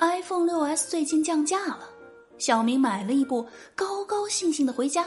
[0.00, 1.80] iPhone 6s 最近降价了，
[2.38, 5.06] 小明买了一部，高高兴兴的回家，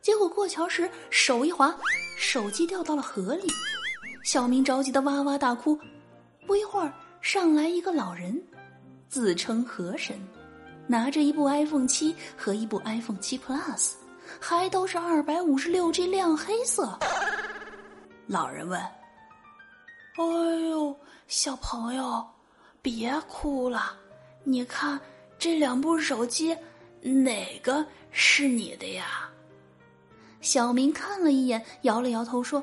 [0.00, 1.74] 结果过桥时手一滑，
[2.16, 3.48] 手机掉到了河里，
[4.24, 5.76] 小明着急的哇哇大哭。
[6.46, 8.40] 不一会儿，上来一个老人，
[9.08, 10.16] 自称河神，
[10.86, 13.94] 拿着一部 iPhone 七和一部 iPhone 七 Plus，
[14.38, 16.96] 还都是二百五十六 G 亮黑色。
[18.28, 18.80] 老人问
[20.14, 20.24] ：“哎
[20.70, 20.96] 呦，
[21.26, 22.24] 小朋友，
[22.80, 23.96] 别哭了，
[24.44, 24.98] 你看
[25.38, 26.56] 这两部手机，
[27.00, 29.28] 哪个是你的呀？”
[30.40, 32.62] 小明看了一眼，摇了摇头说：“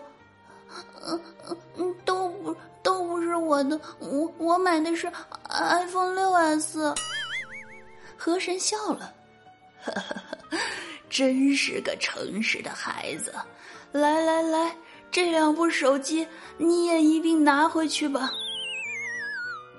[1.01, 5.11] 嗯嗯嗯，都不。”都不是我的，我我买的是
[5.49, 6.95] iPhone 六 S。
[8.17, 9.13] 河神笑了，
[9.83, 10.15] 呵呵
[10.49, 10.57] 呵，
[11.09, 13.33] 真是个诚实的孩子。
[13.91, 14.73] 来来来，
[15.11, 16.25] 这两部手机
[16.57, 18.31] 你也一并拿回去吧。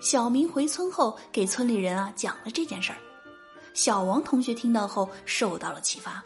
[0.00, 2.98] 小明回村后给村里人啊讲了这件事儿，
[3.74, 6.22] 小王同学听到后受到了启发，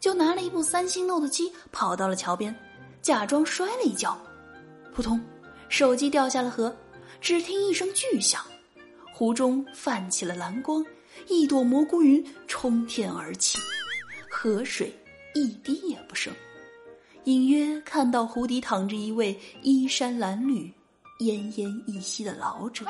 [0.00, 2.54] 就拿了一部三星 Note 七跑到了桥边，
[3.02, 4.18] 假装摔了一跤，
[4.94, 5.20] 扑通。
[5.68, 6.74] 手机掉下了河，
[7.20, 8.42] 只听一声巨响，
[9.12, 10.84] 湖中泛起了蓝光，
[11.28, 13.58] 一朵蘑菇云冲天而起，
[14.28, 14.92] 河水
[15.34, 16.34] 一滴也不剩，
[17.24, 20.72] 隐约看到湖底躺着一位衣衫褴褛、
[21.20, 22.86] 奄奄一息的老者。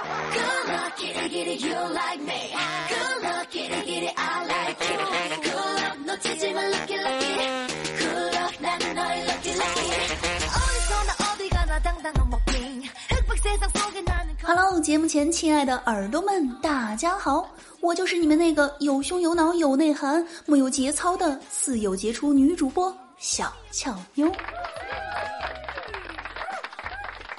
[14.43, 17.49] Hello，节目前亲爱的耳朵们，大家好，
[17.81, 24.31] 我就是你们那个有胸有脑有内涵、木有节操的四有杰出女主播小俏妞。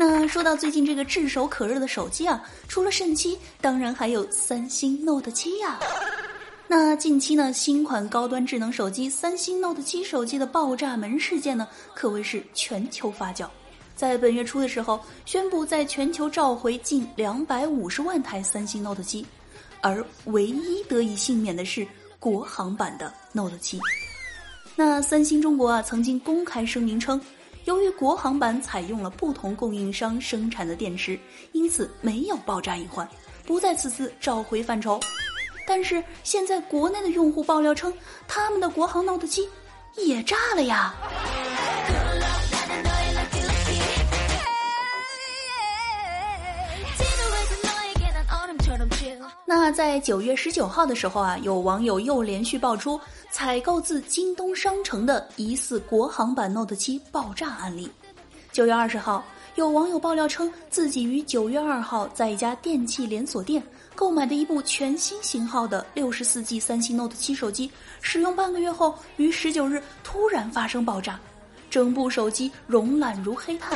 [0.04, 5.80] 那说到最近这个炙手可热的手机啊，除了神七，当然还有三星 Note 七呀。
[6.68, 13.48] 那近期呢，新款高端智能手机三星 Note 七手机的爆炸门事件呢，可谓是全球发酵。
[13.96, 19.24] 在本月初的时候，宣布在全球召回近两百五十万台三星 Note 七，
[19.82, 21.86] 而唯一得以幸免的是
[22.18, 23.80] 国行版的 Note 七。
[24.76, 27.22] 那三星中国啊，曾经公开声明称，
[27.66, 31.20] 由于国行版采用了不同供应商生产的电池，
[31.52, 33.08] 因此没有爆炸隐患，
[33.46, 35.00] 不在此次召回范畴。
[35.68, 37.94] 但是现在国内的用户爆料称，
[38.28, 39.48] 他们的国行 Note 七
[39.96, 40.94] 也炸了呀。
[49.46, 53.00] 那在九月十九号的时候啊，有网友又连续爆出
[53.44, 57.90] 采购自京东商城的疑似国行版 Note 七爆炸案例。
[58.52, 59.26] 九月二十号，
[59.56, 63.64] 有网友爆料称，自己于九月二号在一家电器连锁店
[63.96, 71.20] 购买的一部全新型号的六十四 G 三星 Note 七手机，使用半个月后，于十九日突然发生爆炸，
[71.68, 73.76] 整部手机熔烂如黑炭。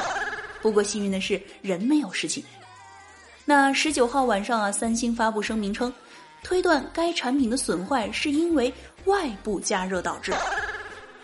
[0.62, 2.44] 不过幸运的是，人没有事情。
[3.48, 5.92] 那十九号晚上啊，三星发布声明称，
[6.46, 8.72] 推断该产品的损坏是因为
[9.06, 10.32] 外部加热导致。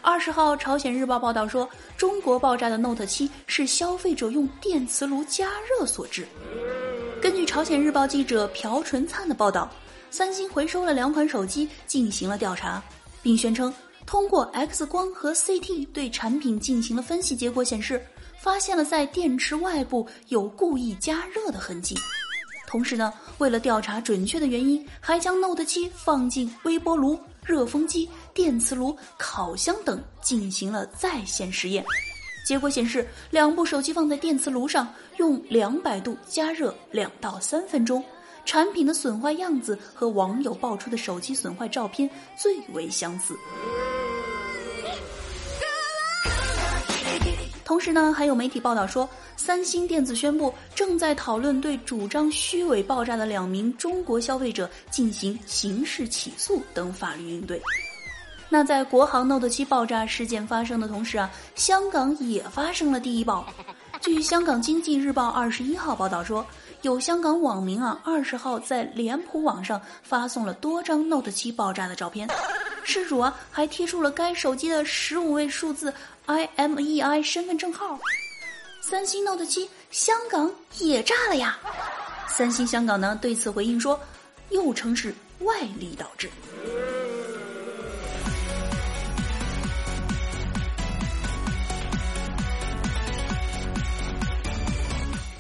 [0.02, 6.28] 二十号，朝鲜日报报道说，中国爆炸的 Note 七是消费者用电磁炉加热所致。
[7.22, 9.70] 根据朝鲜日报记者朴纯灿的报道，
[10.10, 12.82] 三星回收了两款手机进行了调查，
[13.22, 13.72] 并宣称
[14.08, 18.02] 通过 X 光和 CT 对产品进行了分析，结果显示。
[18.40, 21.96] 发现了在电池外部有故意加热的痕迹，
[22.72, 31.84] 同时呢，为了调查准确的原因，还将 Note 七放进微波炉、热风机、电磁炉、烤箱等进行了在线实验。
[32.48, 34.88] 结果显示，两部手机放在电磁炉上
[35.18, 38.02] 用两百度加热两到三分钟，
[38.46, 43.36] 产品的损坏样子和网友爆出的手机损坏照片最为相似。
[47.72, 57.62] 同时呢，还有媒体报道说，三星电子宣布正在讨论对主张虚伪爆炸的两名中国消费者进行刑事起诉等法律应对。
[58.50, 63.48] 那在国行 Note 七爆炸事件发生的同时啊，香港也发生了第一爆。
[64.02, 66.46] 据香港经济日报二十一号报道说，
[66.82, 72.28] 有香港网民啊，二十号在脸谱网上发送了多张 Note 七爆炸的照片，
[72.84, 75.94] 事主啊还贴出了该手机的十五位数字。
[76.32, 78.00] IMEI 身份证号，
[78.82, 80.50] 三星 Note 七香港
[80.80, 81.60] 也炸了呀！
[82.30, 84.00] 三星香港呢对此回应说，
[84.50, 86.30] 又称是外力导致。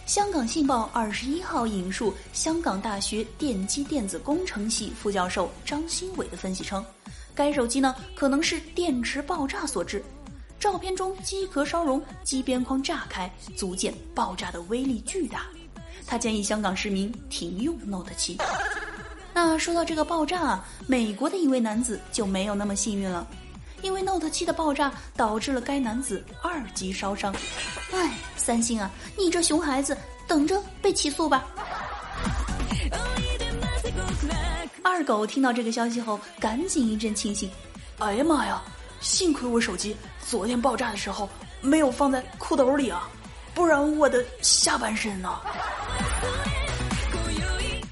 [0.05, 6.85] 香港信报二十一号引述香港大学电机电子工程系副教授张新伟的分析称，
[7.33, 10.03] 该手机呢可能是电池爆炸所致。
[10.61, 13.27] 照片中机壳烧融，机边框炸开，
[13.57, 15.47] 足见爆炸的威力巨大。
[16.05, 18.37] 他建议香港市民停用 Note 七。
[19.33, 23.27] 那说到这个爆炸啊，美国的一位男子就没有那么幸运了，
[23.81, 27.33] 因为 Note 七的爆炸导致了该男子二级烧伤。
[27.91, 29.97] 哎，三星啊，你这熊孩子，
[30.27, 31.43] 等着被起诉吧！
[34.83, 37.49] 二狗听到这个消息后，赶紧一阵庆幸
[37.97, 38.61] ：“哎呀妈呀，
[39.01, 39.95] 幸亏我手机
[40.25, 41.27] 昨天爆炸的时候
[41.59, 43.09] 没有放在裤兜里啊，
[43.53, 45.37] 不然我的下半身呢？”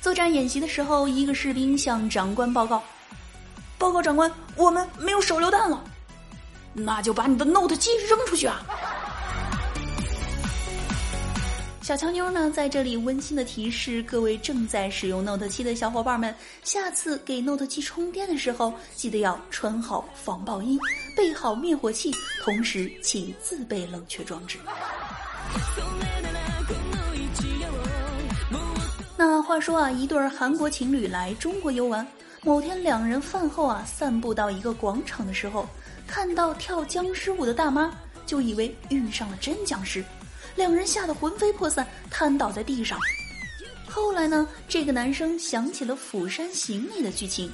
[0.02, 2.82] 作战演习的时候，一个士兵向长官报告
[3.78, 5.84] ：“报告长官，我们没有手榴弹了，
[6.74, 8.64] 那就把你的 Note 机扔出去啊！”
[11.90, 20.78] 小强妞呢，在这里温馨的提示各位正在使用 Note 七的小伙伴们：下次给 Note 七充电的时候，记得要穿好防爆衣，
[21.18, 22.14] 备好灭火器，
[22.44, 24.60] 同时请自备冷却装置。
[29.18, 32.06] 那话说啊，一对韩国情侣来中国游玩，
[32.44, 35.68] 某天两人饭后啊散步到一个广场的时候，
[36.06, 37.92] 看到跳僵尸舞的大妈，
[38.28, 40.06] 就以为遇上了真僵尸，
[40.56, 43.00] 两人吓得魂飞魄散，瘫倒在地上。
[43.90, 47.52] 后来呢，这个男生想起了《釜山行》里的剧情，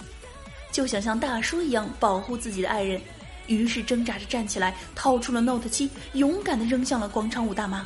[0.72, 3.02] 就想像大叔一样保护自己的爱人，
[3.48, 7.86] 于是挣扎着站起来，掏出了 Note 七，勇敢的扔向了广场舞大妈。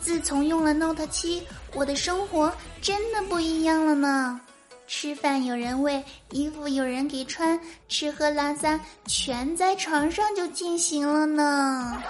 [0.00, 1.42] 自从用了 Note 七，
[1.74, 2.52] 我的生活
[2.82, 4.40] 真的不一样了呢。
[4.86, 7.58] 吃饭有人喂，衣服有人给穿，
[7.88, 12.02] 吃喝拉撒全在床上就进行了呢。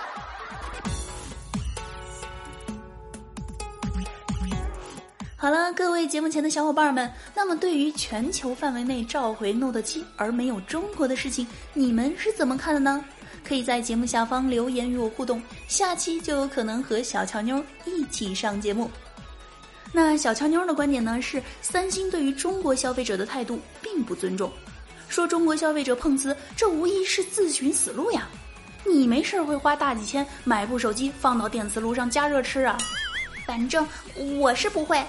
[5.45, 13.05] 好了，各位节目前的小伙伴们，那么对于全球范围内召回 Note 七而没有中国的事情，你们是怎么看的呢？
[13.47, 18.91] 可以在节目下方留言与我互动，下期就有可能和小乔妞一起上节目。
[19.93, 24.51] 那小乔妞的观点呢是，三星对于中国消费者的态度并不尊重，
[25.11, 28.27] 说中国消费者碰瓷，这无疑是自寻死路呀！
[28.83, 32.79] 你没事会花大几千买部手机放到电磁炉上加热吃啊？
[33.47, 33.87] 反正
[34.39, 35.03] 我是不会。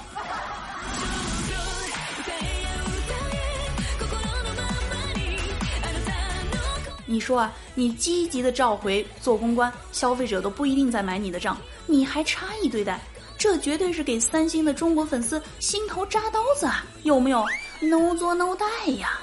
[7.07, 11.55] 你说啊，你积极的召回做公关，消费者都不一定再买你的账，
[11.85, 12.99] 你还差异对待，
[13.37, 16.83] 这绝对是给三星的中国粉丝心头扎刀子啊！
[17.03, 17.45] 有没有
[17.79, 19.19] ？no 做 no 带呀！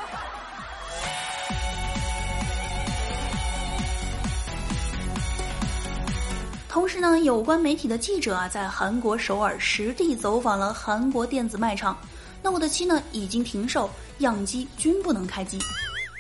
[6.73, 11.95] 同时呢，有关媒体的记者啊，在韩国首尔实地走访了韩国电子卖场
[12.43, 13.91] ，Note 七呢已经停售，
[14.21, 15.59] 样机均不能开机。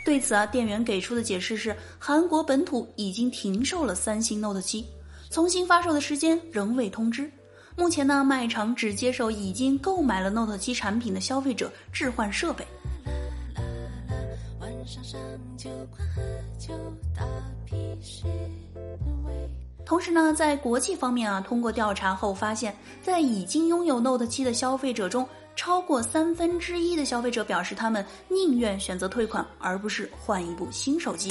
[0.05, 4.85] 对此啊，店员给出的解释是，韩国本土已经停售了三星 Note 七，
[5.31, 7.33] 重新发售的时间仍未通知。
[7.75, 12.67] 目前呢，卖场只接受已经购买了 Note 七产品的消费者置换设备。
[19.84, 31.31] 同时呢，在国际方面啊，通过调查后发现，在已经拥有 Note 七的消费者中，超过三分之一的消费者表示，他们宁愿选择退款，而不是换一部新手机。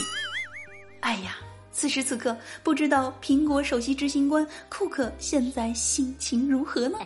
[0.99, 1.37] 哎呀，
[1.71, 6.99] 此时此刻，不知道苹果首席执行官库克现在心情如何呢？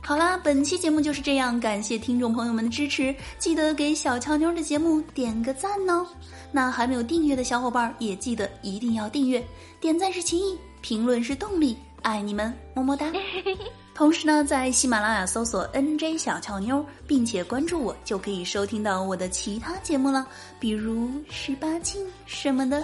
[0.00, 6.06] 好啦，本期节目就是这样，感谢听众朋友们的支持，记得给小乔妞的节目点个赞哦。
[6.52, 9.44] 那还没有订阅的小伙伴也记得一定要订阅，
[9.80, 11.76] 点赞是情谊，评论是动力。
[12.02, 13.12] 爱你们，么么哒！
[13.94, 20.26] 同时呢，在喜马拉雅搜索 “nj 小俏妞”，并且关注我，就可以收听到我的其他节目了，
[20.58, 22.80] 比如十八禁什么的，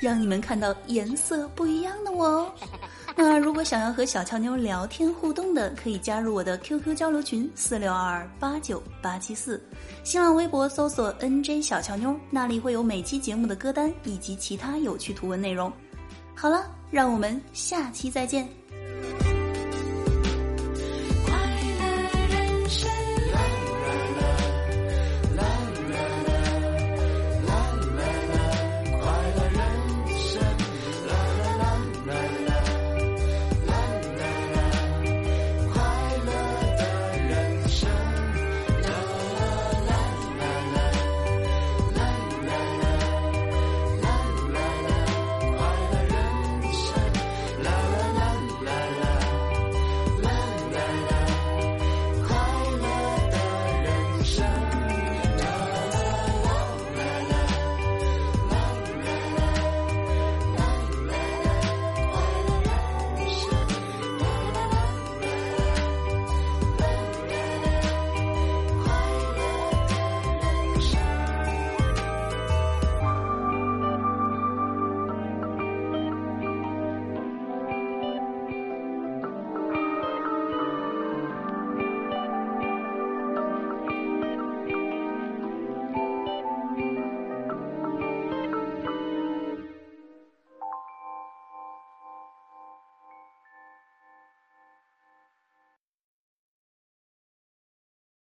[0.00, 2.52] 让你们看到颜色不一样的我哦。
[3.16, 9.62] 那如果想要和小俏妞聊天互动的，可以加入我的 QQ 交流群四六二八九八七四，
[10.04, 15.70] 新浪微博搜索 “nj 小俏妞”，那里会有每期节目的歌单以及其他有趣图文内容。
[16.34, 18.48] 好了，让我们下期再见。